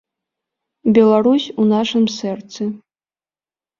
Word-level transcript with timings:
Беларусь 0.95 1.47
у 1.65 1.67
нашым 1.75 2.05
сэрцы. 2.17 2.63